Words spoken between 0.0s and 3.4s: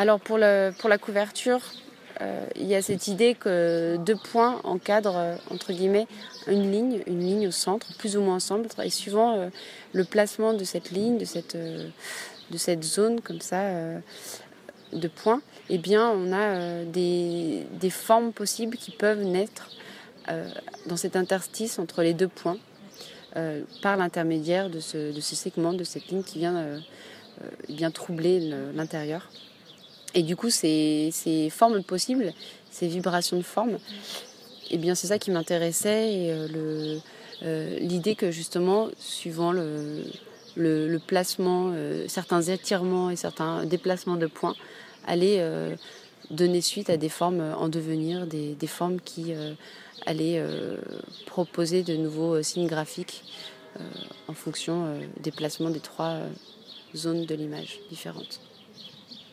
Alors pour, la couverture, euh, il y a cette idée